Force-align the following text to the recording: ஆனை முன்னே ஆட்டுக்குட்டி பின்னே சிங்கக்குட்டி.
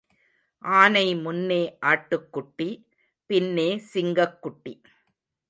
ஆனை 0.63 1.03
முன்னே 1.15 1.59
ஆட்டுக்குட்டி 1.81 2.69
பின்னே 3.29 3.69
சிங்கக்குட்டி. 3.93 4.73